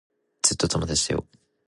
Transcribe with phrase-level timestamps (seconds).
[0.41, 1.27] ずっと友達だよ。